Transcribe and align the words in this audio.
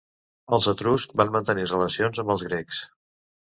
Els 0.57 0.67
etruscs 0.71 1.19
van 1.21 1.31
mantenir 1.37 1.67
relacions 1.75 2.25
amb 2.25 2.37
els 2.39 2.49
grecs. 2.51 2.85